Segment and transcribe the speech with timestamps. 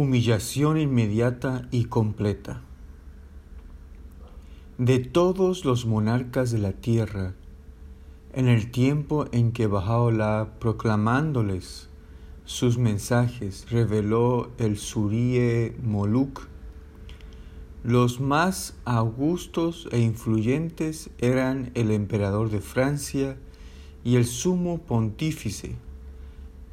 [0.00, 2.62] Humillación inmediata y completa.
[4.78, 7.34] De todos los monarcas de la tierra,
[8.32, 11.88] en el tiempo en que Bahá'u'lláh proclamándoles
[12.44, 16.46] sus mensajes reveló el Surie Moluk,
[17.82, 23.36] los más augustos e influyentes eran el emperador de Francia
[24.04, 25.74] y el sumo pontífice.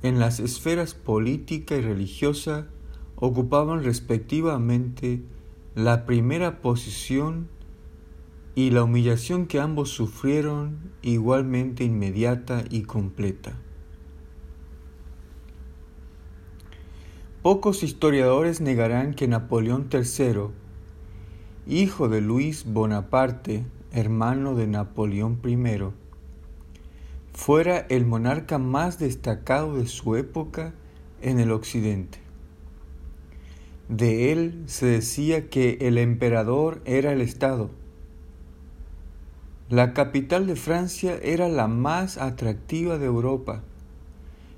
[0.04, 2.68] En las esferas política y religiosa
[3.16, 5.22] ocupaban respectivamente
[5.76, 7.48] la primera posición
[8.56, 13.58] y la humillación que ambos sufrieron igualmente inmediata y completa.
[17.42, 20.48] Pocos historiadores negarán que Napoleón III,
[21.68, 25.58] hijo de Luis Bonaparte, hermano de Napoleón I,
[27.34, 30.74] fuera el monarca más destacado de su época
[31.22, 32.25] en el occidente.
[33.90, 37.70] De él se decía que el emperador era el Estado.
[39.70, 43.64] La capital de Francia era la más atractiva de Europa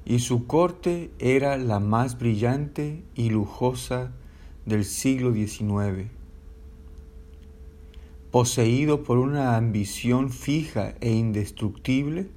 [0.06, 4.12] y su corte era la más brillante y lujosa
[4.66, 6.10] del siglo XIX.
[8.32, 12.30] Poseído por una ambición fija e indestructible,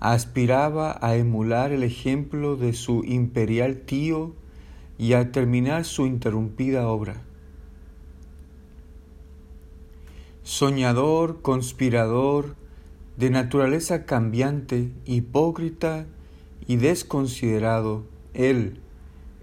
[0.00, 4.34] aspiraba a emular el ejemplo de su imperial tío
[4.98, 7.22] y a terminar su interrumpida obra.
[10.42, 12.56] Soñador, conspirador,
[13.16, 16.06] de naturaleza cambiante, hipócrita
[16.66, 18.80] y desconsiderado, él,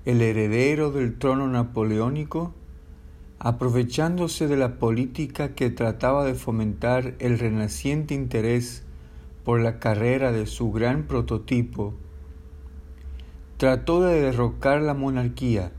[0.05, 2.53] el heredero del trono napoleónico,
[3.39, 8.83] aprovechándose de la política que trataba de fomentar el renaciente interés
[9.43, 11.93] por la carrera de su gran prototipo,
[13.57, 15.71] trató de derrocar la monarquía.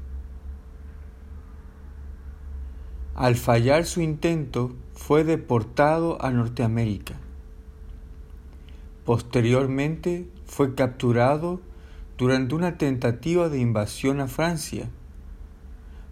[3.14, 7.14] Al fallar su intento, fue deportado a Norteamérica.
[9.05, 11.61] Posteriormente fue capturado
[12.18, 14.89] durante una tentativa de invasión a Francia.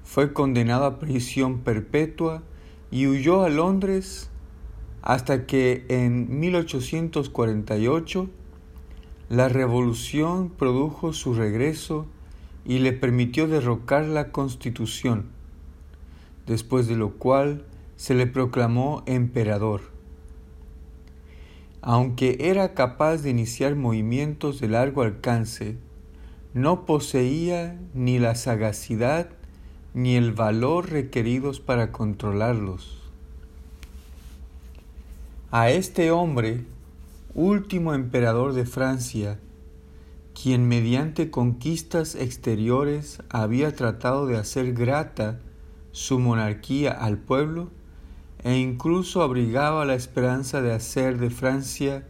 [0.05, 2.43] Fue condenado a prisión perpetua
[2.91, 4.31] y huyó a Londres
[5.03, 8.31] hasta que en 1848
[9.29, 12.07] la revolución produjo su regreso
[12.65, 15.27] y le permitió derrocar la constitución,
[16.47, 17.65] después de lo cual
[17.97, 19.81] se le proclamó emperador.
[21.81, 25.77] Aunque era capaz de iniciar movimientos de largo alcance,
[26.55, 29.29] no poseía ni la sagacidad
[29.93, 33.03] ni el valor requeridos para controlarlos.
[35.51, 36.65] A este hombre
[37.35, 39.41] último emperador de Francia,
[40.41, 45.41] quien mediante conquistas exteriores había tratado de hacer grata
[45.91, 47.71] su monarquía al pueblo
[48.45, 52.07] e incluso abrigaba la esperanza de hacer de Francia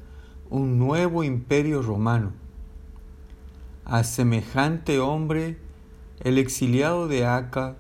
[0.50, 2.32] un nuevo imperio romano.
[3.86, 5.58] A semejante hombre,
[6.20, 7.76] el exiliado de Acá,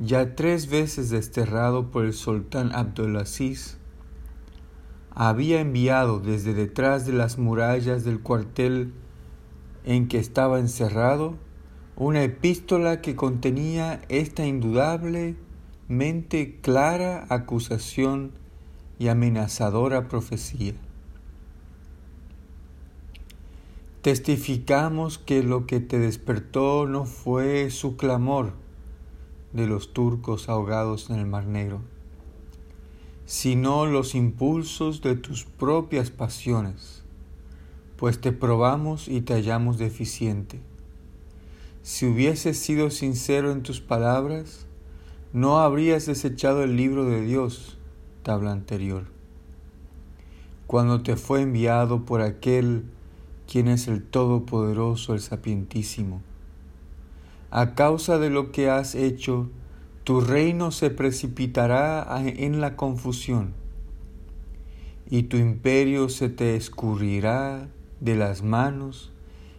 [0.00, 3.78] ya tres veces desterrado por el sultán Abdulaziz,
[5.14, 8.92] había enviado desde detrás de las murallas del cuartel
[9.84, 11.36] en que estaba encerrado
[11.96, 18.32] una epístola que contenía esta indudablemente clara acusación
[18.98, 20.74] y amenazadora profecía.
[24.00, 28.54] Testificamos que lo que te despertó no fue su clamor
[29.52, 31.91] de los turcos ahogados en el Mar Negro
[33.32, 37.02] sino los impulsos de tus propias pasiones,
[37.96, 40.60] pues te probamos y te hallamos deficiente.
[41.80, 44.66] Si hubieses sido sincero en tus palabras,
[45.32, 47.78] no habrías desechado el libro de Dios,
[48.22, 49.04] tabla anterior.
[50.66, 52.84] Cuando te fue enviado por aquel
[53.50, 56.20] quien es el Todopoderoso, el Sapientísimo.
[57.50, 59.48] A causa de lo que has hecho,
[60.04, 63.54] tu reino se precipitará en la confusión
[65.08, 67.68] y tu imperio se te escurrirá
[68.00, 69.12] de las manos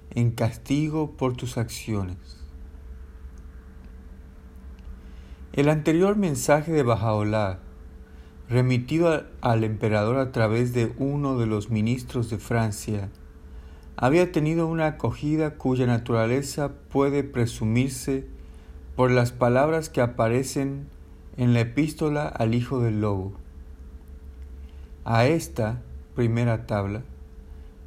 [0.09, 2.17] en castigo por tus acciones.
[5.53, 7.59] El anterior mensaje de Bajaolá,
[8.49, 13.09] remitido al emperador a través de uno de los ministros de Francia,
[13.95, 18.32] había tenido una acogida cuya naturaleza puede presumirse
[18.95, 20.87] por las palabras que aparecen
[21.37, 23.33] en la epístola al Hijo del Lobo.
[25.03, 25.81] A esta
[26.15, 27.01] primera tabla,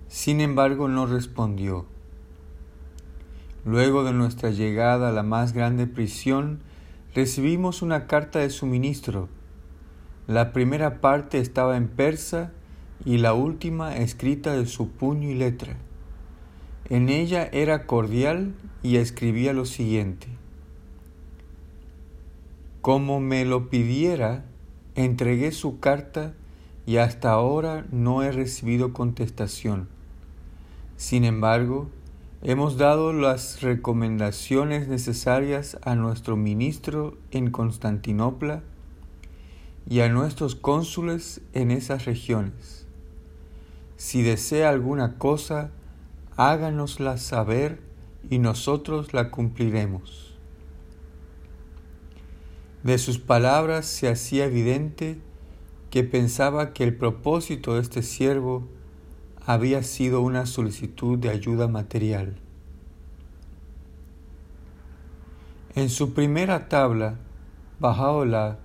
[0.08, 1.86] sin embargo, no respondió.
[3.64, 6.60] Luego de nuestra llegada a la más grande prisión,
[7.14, 9.28] recibimos una carta de suministro.
[10.26, 12.52] La primera parte estaba en persa
[13.04, 15.76] y la última escrita de su puño y letra.
[16.88, 20.28] En ella era cordial y escribía lo siguiente.
[22.86, 24.44] Como me lo pidiera,
[24.94, 26.34] entregué su carta
[26.86, 29.88] y hasta ahora no he recibido contestación.
[30.96, 31.90] Sin embargo,
[32.44, 38.62] hemos dado las recomendaciones necesarias a nuestro ministro en Constantinopla
[39.90, 42.86] y a nuestros cónsules en esas regiones.
[43.96, 45.72] Si desea alguna cosa,
[46.36, 47.80] háganosla saber
[48.30, 50.25] y nosotros la cumpliremos.
[52.82, 55.18] De sus palabras se hacía evidente
[55.90, 58.68] que pensaba que el propósito de este siervo
[59.44, 62.36] había sido una solicitud de ayuda material.
[65.74, 67.16] En su primera tabla,
[67.78, 68.58] Bajaola,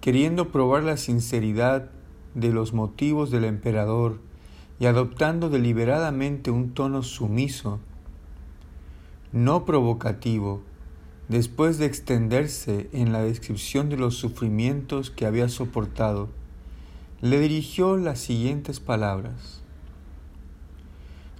[0.00, 1.90] queriendo probar la sinceridad
[2.34, 4.18] de los motivos del emperador
[4.78, 7.80] y adoptando deliberadamente un tono sumiso,
[9.32, 10.62] no provocativo,
[11.28, 16.30] después de extenderse en la descripción de los sufrimientos que había soportado,
[17.20, 19.62] le dirigió las siguientes palabras.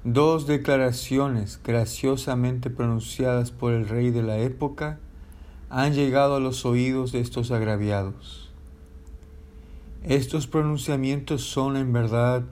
[0.05, 4.99] Dos declaraciones graciosamente pronunciadas por el rey de la época
[5.71, 8.51] han llegado a los oídos de estos agraviados.
[10.05, 12.45] Estos pronunciamientos son en verdad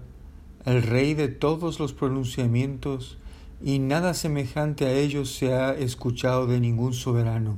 [0.65, 3.19] el rey de todos los pronunciamientos
[3.63, 7.57] y nada semejante a ellos se ha escuchado de ningún soberano.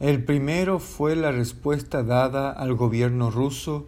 [0.00, 3.86] El primero fue la respuesta dada al gobierno ruso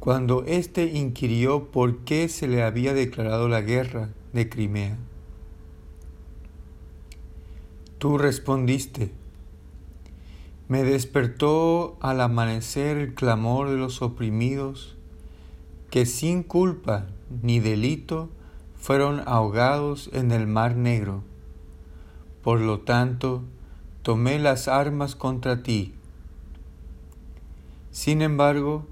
[0.00, 4.96] cuando éste inquirió por qué se le había declarado la guerra de Crimea.
[7.98, 9.10] Tú respondiste,
[10.68, 14.96] me despertó al amanecer el clamor de los oprimidos
[15.90, 17.06] que sin culpa
[17.42, 18.28] ni delito
[18.78, 21.22] fueron ahogados en el mar negro.
[22.42, 23.42] Por lo tanto,
[24.02, 25.94] tomé las armas contra ti.
[27.90, 28.86] Sin embargo,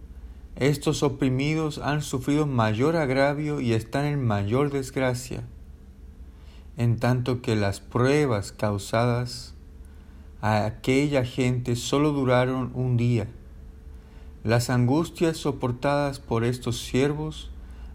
[0.56, 5.44] estos oprimidos han sufrido mayor agravio y están en mayor desgracia,
[6.76, 9.54] en tanto que las pruebas causadas
[10.40, 13.28] a aquella gente solo duraron un día.
[14.42, 17.50] Las angustias soportadas por estos siervos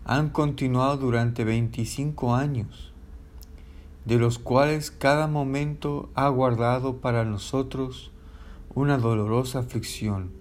[0.09, 2.91] han continuado durante veinticinco años
[4.05, 8.09] de los cuales cada momento ha guardado para nosotros
[8.73, 10.31] una dolorosa aflicción.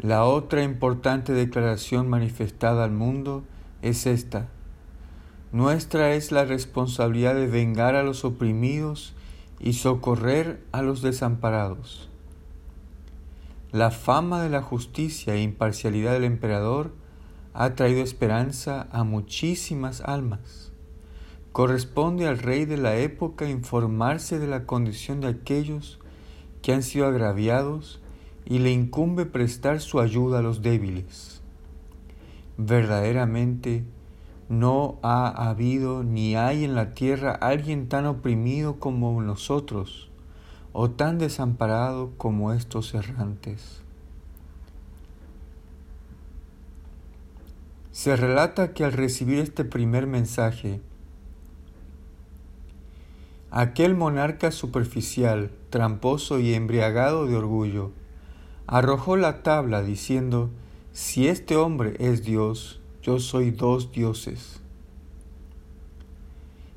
[0.00, 3.42] La otra importante declaración manifestada al mundo
[3.82, 4.46] es esta.
[5.50, 9.12] Nuestra es la responsabilidad de vengar a los oprimidos
[9.58, 12.08] y socorrer a los desamparados.
[13.72, 16.92] La fama de la justicia e imparcialidad del emperador
[17.60, 20.68] ha traído esperanza a muchísimas almas
[21.58, 25.98] Corresponde al rey de la época informarse de la condición de aquellos
[26.62, 28.00] que han sido agraviados
[28.44, 31.40] y le incumbe prestar su ayuda a los débiles.
[32.58, 33.82] Verdaderamente
[34.48, 40.10] no ha habido ni hay en la tierra alguien tan oprimido como nosotros
[40.72, 43.82] o tan desamparado como estos errantes.
[47.98, 50.80] Se relata que al recibir este primer mensaje,
[53.50, 57.90] Aquel monarca superficial, tramposo y embriagado de orgullo,
[58.68, 60.48] arrojó la tabla diciendo,
[60.92, 64.60] si este hombre es Dios, yo soy dos dioses.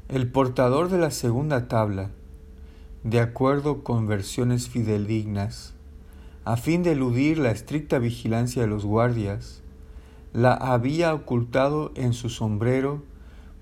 [0.10, 2.10] El portador de la segunda tabla,
[3.04, 5.76] de acuerdo con versiones fidedignas,
[6.46, 9.61] a fin de eludir la estricta vigilancia de los guardias,
[10.34, 13.04] la había ocultado en su sombrero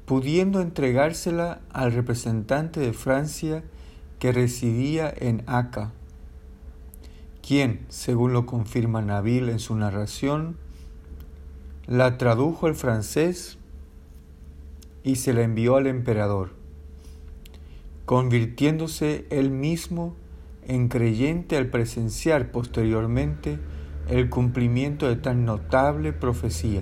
[0.05, 3.63] pudiendo entregársela al representante de Francia
[4.17, 5.91] que residía en Acá,
[7.47, 10.57] quien, según lo confirma Nabil en su narración,
[11.85, 13.59] la tradujo al francés
[15.03, 16.53] y se la envió al emperador,
[18.05, 20.15] convirtiéndose él mismo
[20.67, 23.59] en creyente al presenciar posteriormente
[24.09, 26.81] el cumplimiento de tan notable profecía.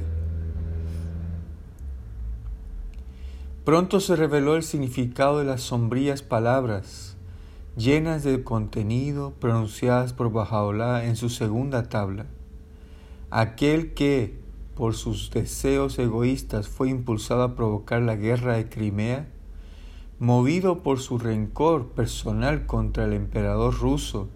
[3.66, 7.18] Pronto se reveló el significado de las sombrías palabras,
[7.76, 12.28] llenas de contenido, pronunciadas por Bajaolá en su segunda tabla.
[13.30, 14.40] Aquel que,
[14.74, 19.28] por sus deseos egoístas, fue impulsado a provocar la guerra de Crimea,
[20.18, 24.30] movido por su rencor personal contra el emperador ruso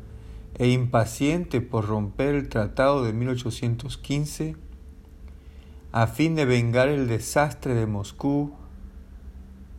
[0.61, 4.55] e impaciente por romper el tratado de 1815,
[5.91, 8.51] a fin de vengar el desastre de Moscú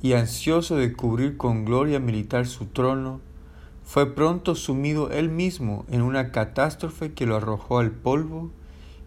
[0.03, 3.21] y ansioso de cubrir con gloria militar su trono,
[3.85, 8.51] fue pronto sumido él mismo en una catástrofe que lo arrojó al polvo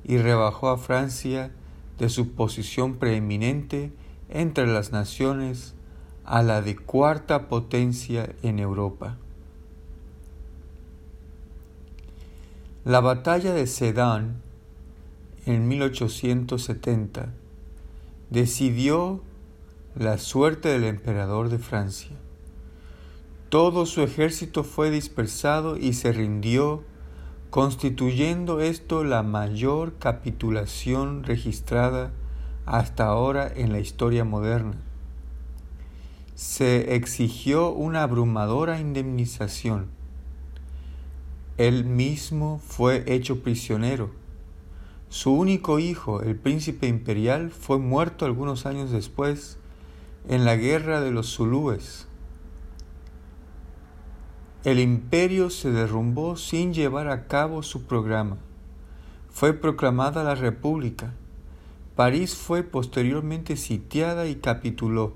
[0.06, 1.52] y rebajó a Francia
[2.00, 3.92] de su posición preeminente
[4.30, 5.76] entre las naciones
[6.24, 9.18] a la de cuarta potencia en Europa.
[12.86, 14.44] La batalla de Sedan
[15.48, 17.34] en 1870
[18.30, 19.24] decidió
[19.96, 22.16] la suerte del emperador de Francia.
[23.50, 26.84] Todo su ejército fue dispersado y se rindió,
[27.50, 32.12] constituyendo esto la mayor capitulación registrada
[32.68, 34.76] hasta ahora en la historia moderna.
[36.36, 39.95] Se exigió una abrumadora indemnización.
[41.58, 44.10] Él mismo fue hecho prisionero.
[45.08, 49.58] Su único hijo, el príncipe imperial, fue muerto algunos años después
[50.28, 52.08] en la guerra de los Zulúes.
[54.66, 58.38] El imperio se derrumbó sin llevar a cabo su programa.
[59.30, 61.14] Fue proclamada la República.
[61.96, 65.14] París fue posteriormente sitiada y capituló.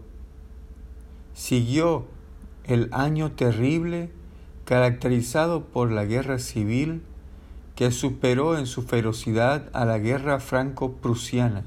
[1.33, 2.05] Siguió
[2.63, 4.11] el año terrible
[4.69, 7.01] caracterizado por la guerra civil
[7.73, 11.63] que superó en su ferocidad a la guerra franco-prusiana.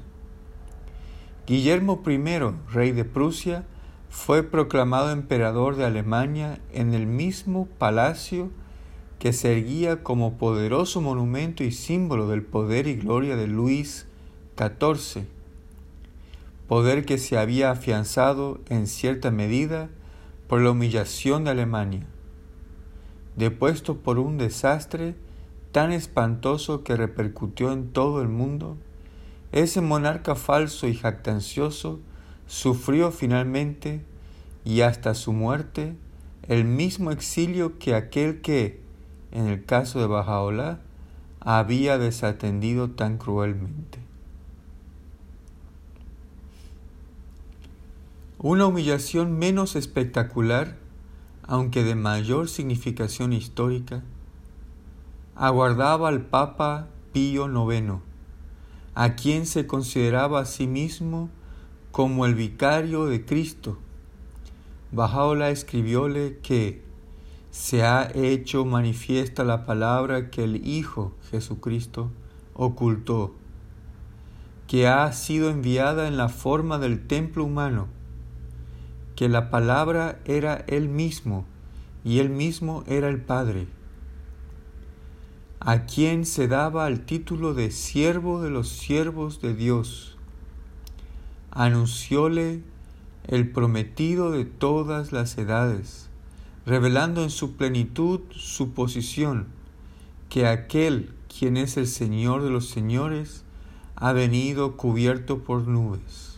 [1.45, 2.17] Guillermo I,
[2.71, 3.65] rey de Prusia,
[4.09, 8.51] fue proclamado emperador de Alemania en el mismo palacio
[9.19, 14.07] que se erguía como poderoso monumento y símbolo del poder y gloria de Luis
[14.57, 15.25] XIV,
[16.69, 19.89] poder que se había afianzado en cierta medida
[20.47, 22.07] por la humillación de Alemania,
[23.35, 25.15] depuesto por un desastre
[25.71, 28.77] tan espantoso que repercutió en todo el mundo
[29.53, 31.99] ese monarca falso y jactancioso
[32.47, 34.01] sufrió finalmente
[34.65, 35.95] y hasta su muerte
[36.47, 38.81] el mismo exilio que aquel que,
[39.31, 40.79] en el caso de Bajaola,
[41.39, 43.99] había desatendido tan cruelmente.
[48.39, 50.77] Una humillación menos espectacular,
[51.43, 54.03] aunque de mayor significación histórica,
[55.35, 58.01] aguardaba al Papa Pío IX
[58.95, 61.29] a quien se consideraba a sí mismo
[61.91, 63.77] como el vicario de Cristo.
[64.91, 66.83] Bajaola escribióle que
[67.49, 72.11] se ha hecho manifiesta la palabra que el Hijo Jesucristo
[72.53, 73.33] ocultó,
[74.67, 77.87] que ha sido enviada en la forma del templo humano,
[79.15, 81.45] que la palabra era Él mismo
[82.03, 83.67] y Él mismo era el Padre
[85.65, 90.17] a quien se daba el título de siervo de los siervos de Dios.
[91.51, 92.61] Anuncióle
[93.27, 96.09] el prometido de todas las edades,
[96.65, 99.47] revelando en su plenitud su posición,
[100.27, 103.45] que aquel quien es el Señor de los señores
[103.95, 106.32] ha venido cubierto por nubes.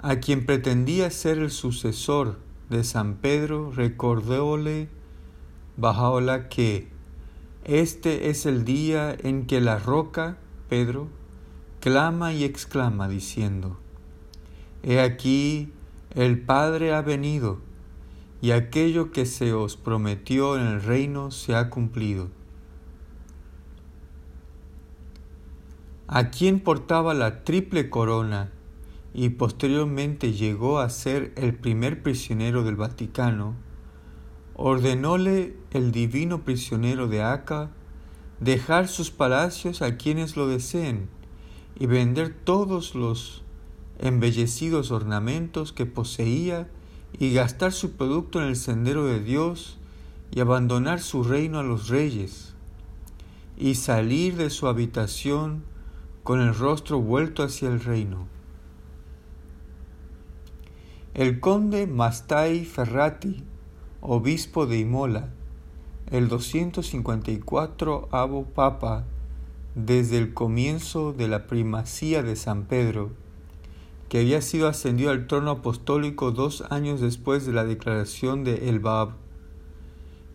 [0.00, 2.38] A quien pretendía ser el sucesor
[2.70, 4.88] de San Pedro, recordóle
[5.76, 6.86] Bajaola que
[7.64, 10.38] este es el día en que la roca,
[10.68, 11.08] Pedro,
[11.80, 13.76] clama y exclama diciendo,
[14.84, 15.72] He aquí
[16.14, 17.58] el Padre ha venido,
[18.40, 22.28] y aquello que se os prometió en el reino se ha cumplido.
[26.06, 28.52] A quien portaba la triple corona
[29.18, 33.56] y posteriormente llegó a ser el primer prisionero del Vaticano,
[34.54, 37.72] ordenóle el divino prisionero de Aca
[38.38, 41.08] dejar sus palacios a quienes lo deseen
[41.80, 43.42] y vender todos los
[43.98, 46.68] embellecidos ornamentos que poseía
[47.18, 49.78] y gastar su producto en el sendero de Dios
[50.30, 52.54] y abandonar su reino a los reyes
[53.56, 55.64] y salir de su habitación
[56.22, 58.37] con el rostro vuelto hacia el reino.
[61.18, 63.42] El conde Mastai Ferrati
[64.00, 65.30] obispo de Imola,
[66.12, 69.04] el 254 avo papa
[69.74, 73.10] desde el comienzo de la primacía de San Pedro,
[74.08, 78.78] que había sido ascendido al trono apostólico dos años después de la declaración de El
[78.78, 79.14] Bab,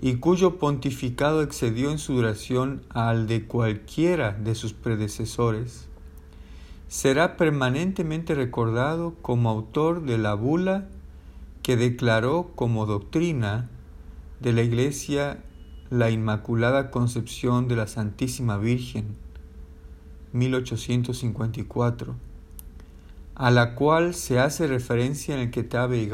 [0.01, 5.87] y cuyo pontificado excedió en su duración al de cualquiera de sus predecesores,
[6.93, 10.89] será permanentemente recordado como autor de la bula
[11.63, 13.67] que declaró como doctrina
[14.41, 15.43] de la Iglesia
[15.89, 19.15] la Inmaculada Concepción de la Santísima Virgen,
[20.33, 22.15] 1854,
[23.33, 26.07] a la cual se hace referencia en el Ketabe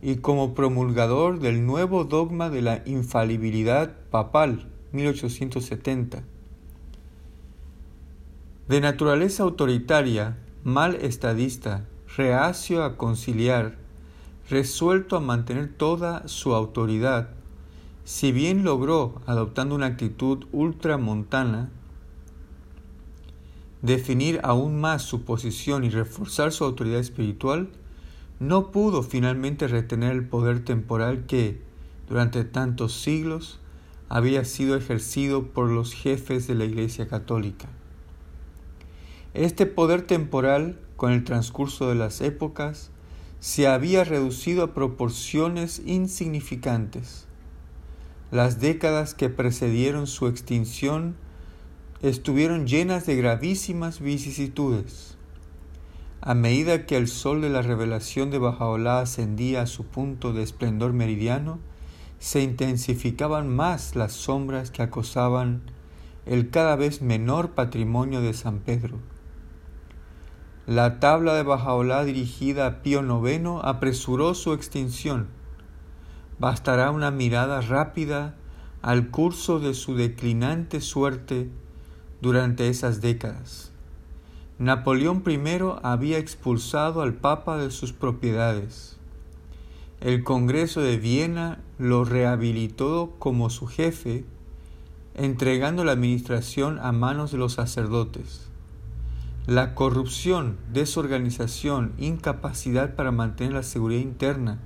[0.00, 6.35] y como promulgador del nuevo dogma de la infalibilidad papal, 1870.
[8.68, 13.78] De naturaleza autoritaria, mal estadista, reacio a conciliar,
[14.50, 17.28] resuelto a mantener toda su autoridad,
[18.02, 21.70] si bien logró, adoptando una actitud ultramontana,
[23.82, 27.68] definir aún más su posición y reforzar su autoridad espiritual,
[28.40, 31.62] no pudo finalmente retener el poder temporal que,
[32.08, 33.60] durante tantos siglos,
[34.08, 37.68] había sido ejercido por los jefes de la Iglesia Católica.
[39.36, 42.90] Este poder temporal, con el transcurso de las épocas,
[43.38, 47.26] se había reducido a proporciones insignificantes
[48.32, 51.14] las décadas que precedieron su extinción
[52.02, 55.16] estuvieron llenas de gravísimas vicisitudes.
[56.20, 60.42] A medida que el sol de la revelación de Bajaolá ascendía a su punto de
[60.42, 61.60] esplendor meridiano,
[62.18, 65.62] se intensificaban más las sombras que acosaban
[66.24, 68.98] el cada vez menor patrimonio de San Pedro.
[70.66, 75.28] La tabla de Bajaolá dirigida a Pío IX apresuró su extinción
[76.38, 78.34] bastará una mirada rápida
[78.82, 81.48] al curso de su declinante suerte
[82.20, 83.72] durante esas décadas.
[84.58, 88.96] Napoleón I había expulsado al Papa de sus propiedades.
[90.00, 94.24] El Congreso de Viena lo rehabilitó como su jefe,
[95.14, 98.50] entregando la administración a manos de los sacerdotes.
[99.46, 104.58] La corrupción, desorganización, incapacidad para mantener la seguridad interna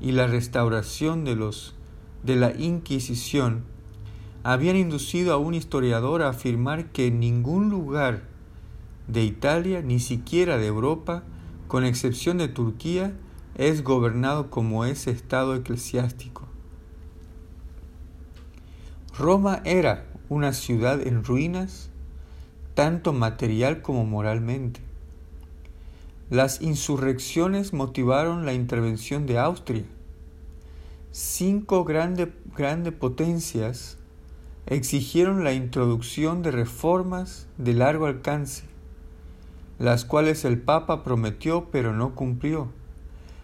[0.00, 1.74] y la restauración de, los,
[2.22, 3.64] de la Inquisición
[4.42, 8.22] habían inducido a un historiador a afirmar que ningún lugar
[9.06, 11.24] de Italia, ni siquiera de Europa,
[11.68, 13.14] con excepción de Turquía,
[13.54, 16.48] es gobernado como ese estado eclesiástico.
[19.18, 21.90] Roma era una ciudad en ruinas,
[22.74, 24.80] tanto material como moralmente.
[26.30, 29.84] Las insurrecciones motivaron la intervención de Austria.
[31.10, 33.98] Cinco grandes potencias
[34.66, 38.64] exigieron la introducción de reformas de largo alcance,
[39.78, 42.68] las cuales el Papa prometió pero no cumplió.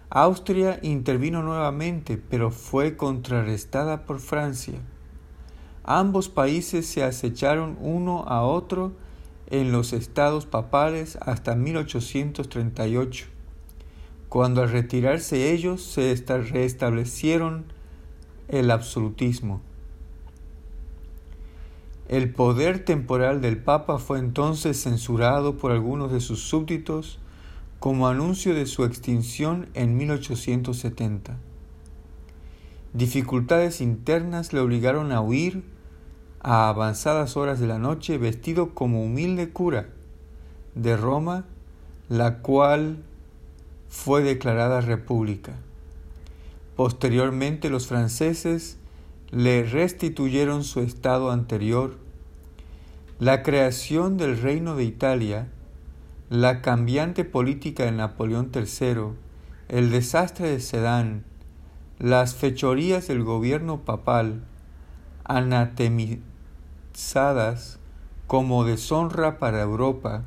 [0.09, 4.79] Austria intervino nuevamente, pero fue contrarrestada por Francia.
[5.85, 8.93] Ambos países se acecharon uno a otro
[9.51, 13.27] en los estados papales hasta 1838,
[14.29, 17.65] cuando al retirarse ellos se restablecieron
[18.49, 19.61] el absolutismo.
[22.09, 27.19] El poder temporal del Papa fue entonces censurado por algunos de sus súbditos
[27.81, 31.37] como anuncio de su extinción en 1870.
[32.95, 35.63] Dificultades internas le obligaron a huir
[36.41, 39.89] a avanzadas horas de la noche vestido como humilde cura
[40.75, 41.45] de Roma,
[42.09, 43.03] la cual
[43.89, 45.55] fue declarada república.
[46.77, 48.79] Posteriormente los franceses
[49.31, 51.99] le restituyeron su estado anterior.
[53.19, 55.49] La creación del reino de Italia,
[56.31, 59.15] la cambiante política de Napoleón III,
[59.69, 61.25] el desastre de Sedán,
[61.99, 64.45] las fechorías del gobierno papal,
[68.27, 70.25] como deshonra para Europa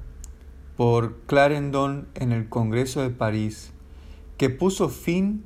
[0.77, 3.73] por Clarendon en el Congreso de París,
[4.37, 5.43] que puso fin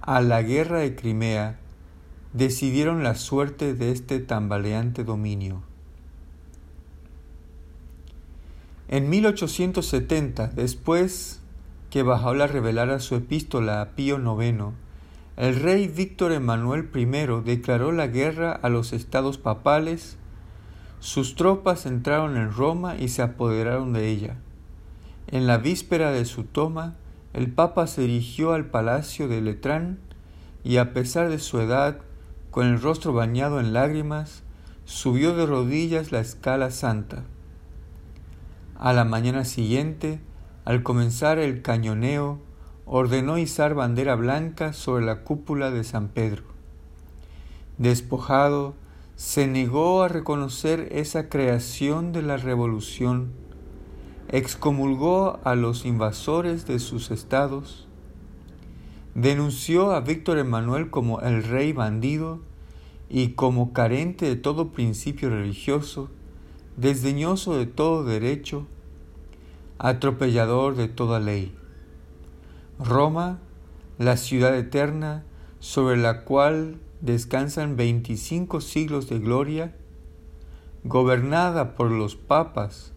[0.00, 1.60] a la guerra de Crimea,
[2.32, 5.62] decidieron la suerte de este tambaleante dominio.
[8.88, 11.40] En 1870, después
[11.90, 14.74] que Bajaola revelara su epístola a Pío IX,
[15.36, 17.06] el rey Víctor Emanuel I
[17.44, 20.18] declaró la guerra a los estados papales,
[21.00, 24.36] sus tropas entraron en Roma y se apoderaron de ella.
[25.26, 26.94] En la víspera de su toma,
[27.32, 29.98] el Papa se dirigió al palacio de Letrán
[30.62, 31.98] y a pesar de su edad,
[32.50, 34.42] con el rostro bañado en lágrimas,
[34.84, 37.22] subió de rodillas la escala santa.
[38.76, 40.20] A la mañana siguiente,
[40.64, 42.40] al comenzar el cañoneo,
[42.84, 46.42] ordenó izar bandera blanca sobre la cúpula de San Pedro.
[47.78, 48.74] Despojado,
[49.20, 53.32] se negó a reconocer esa creación de la revolución.
[54.28, 57.86] excomulgó a los invasores de sus estados,
[59.14, 62.40] denunció a Víctor Emanuel como el rey bandido
[63.10, 66.08] y como carente de todo principio religioso,
[66.78, 68.66] desdeñoso de todo derecho,
[69.76, 71.54] atropellador de toda ley.
[72.78, 73.38] Roma,
[73.98, 75.24] la ciudad eterna,
[75.58, 79.74] sobre la cual descansan veinticinco siglos de gloria,
[80.84, 82.92] gobernada por los papas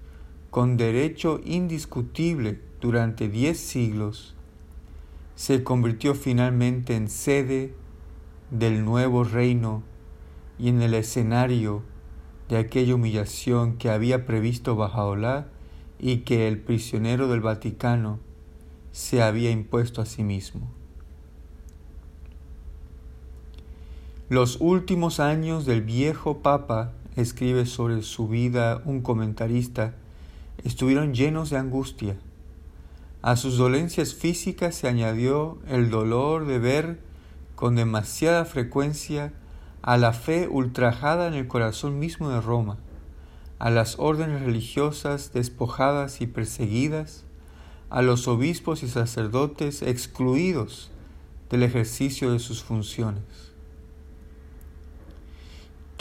[0.50, 4.36] con derecho indiscutible durante diez siglos,
[5.36, 7.74] se convirtió finalmente en sede
[8.52, 9.84] del nuevo reino
[10.60, 11.82] y en el escenario
[12.50, 15.48] de aquella humillación que había previsto Bajaolá
[15.98, 18.20] y que el prisionero del Vaticano
[18.92, 20.83] se había impuesto a sí mismo.
[24.34, 29.94] Los últimos años del viejo Papa, escribe sobre su vida un comentarista,
[30.64, 32.16] estuvieron llenos de angustia.
[33.22, 37.00] A sus dolencias físicas se añadió el dolor de ver
[37.54, 39.34] con demasiada frecuencia
[39.84, 42.80] a la fe ultrajada en el corazón mismo de Roma,
[43.60, 47.24] a las órdenes religiosas despojadas y perseguidas,
[47.92, 50.90] a los obispos y sacerdotes excluidos
[51.52, 53.53] del ejercicio de sus funciones.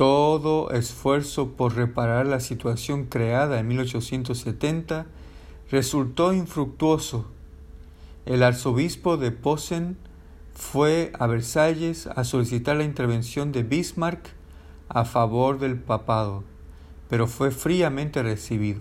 [0.03, 5.07] Todo esfuerzo por reparar la situación creada en 1870
[5.71, 7.27] resultó infructuoso.
[8.27, 9.97] El arzobispo de Posen
[10.55, 14.31] fue a Versalles a solicitar la intervención de Bismarck
[14.89, 16.43] a favor del papado,
[17.09, 18.81] pero fue fríamente recibido.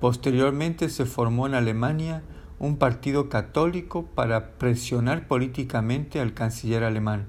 [0.00, 2.22] Posteriormente se formó en Alemania
[2.58, 7.26] un partido católico para presionar políticamente al canciller alemán.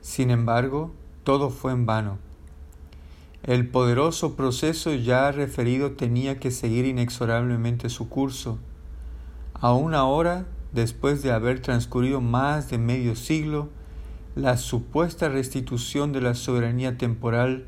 [0.00, 0.92] Sin embargo,
[1.24, 2.18] todo fue en vano.
[3.42, 8.58] El poderoso proceso ya referido tenía que seguir inexorablemente su curso.
[9.54, 13.68] Aún ahora, después de haber transcurrido más de medio siglo,
[14.34, 17.66] la supuesta restitución de la soberanía temporal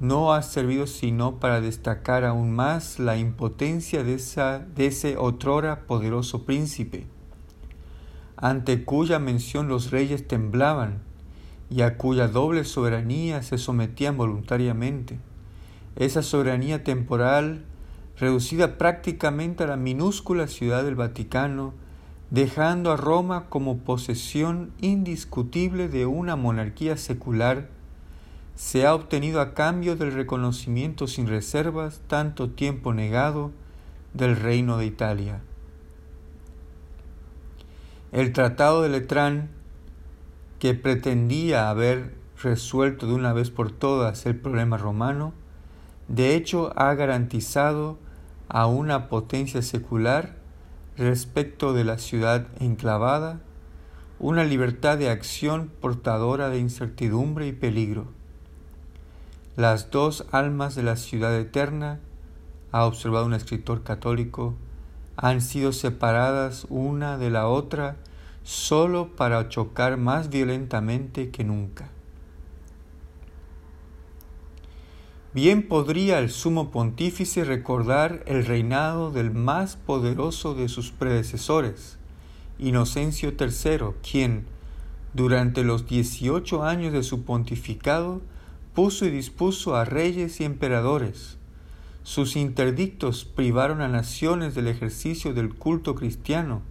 [0.00, 4.20] no ha servido sino para destacar aún más la impotencia de,
[4.74, 7.06] de ese otrora poderoso príncipe,
[8.36, 11.02] ante cuya mención los reyes temblaban
[11.70, 15.18] y a cuya doble soberanía se sometían voluntariamente.
[15.96, 17.64] Esa soberanía temporal,
[18.18, 21.72] reducida prácticamente a la minúscula ciudad del Vaticano,
[22.30, 27.68] dejando a Roma como posesión indiscutible de una monarquía secular,
[28.56, 33.50] se ha obtenido a cambio del reconocimiento sin reservas tanto tiempo negado
[34.12, 35.40] del reino de Italia.
[38.12, 39.50] El Tratado de Letrán
[40.58, 45.32] que pretendía haber resuelto de una vez por todas el problema romano,
[46.08, 47.98] de hecho ha garantizado
[48.48, 50.36] a una potencia secular
[50.96, 53.40] respecto de la ciudad enclavada
[54.18, 58.06] una libertad de acción portadora de incertidumbre y peligro.
[59.56, 62.00] Las dos almas de la ciudad eterna,
[62.72, 64.54] ha observado un escritor católico,
[65.16, 67.96] han sido separadas una de la otra
[68.44, 71.90] solo para chocar más violentamente que nunca.
[75.32, 81.98] Bien podría el sumo pontífice recordar el reinado del más poderoso de sus predecesores,
[82.60, 84.46] Inocencio III, quien,
[85.12, 88.20] durante los dieciocho años de su pontificado,
[88.74, 91.38] puso y dispuso a reyes y emperadores.
[92.04, 96.62] Sus interdictos privaron a naciones del ejercicio del culto cristiano,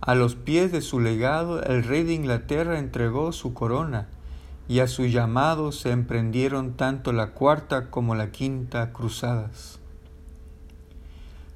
[0.00, 4.08] a los pies de su legado el rey de Inglaterra entregó su corona,
[4.68, 9.80] y a su llamado se emprendieron tanto la cuarta como la quinta cruzadas.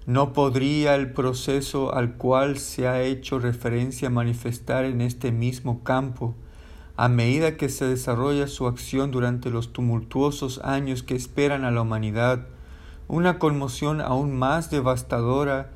[0.07, 6.35] ¿No podría el proceso al cual se ha hecho referencia manifestar en este mismo campo,
[6.96, 11.83] a medida que se desarrolla su acción durante los tumultuosos años que esperan a la
[11.83, 12.46] humanidad,
[13.09, 15.70] una conmoción aún más devastadora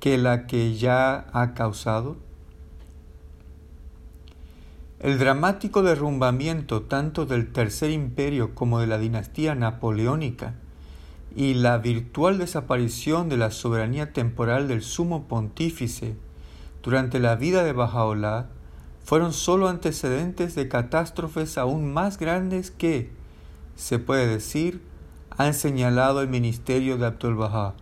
[0.00, 2.16] que la que ya ha causado?
[5.00, 10.54] El dramático derrumbamiento tanto del Tercer Imperio como de la dinastía napoleónica
[11.36, 16.16] y la virtual desaparición de la soberanía temporal del sumo pontífice
[16.82, 18.48] durante la vida de Bajaola
[19.04, 23.10] fueron sólo antecedentes de catástrofes aún más grandes que,
[23.76, 24.82] se puede decir,
[25.36, 27.74] han señalado el ministerio de Abdul Baha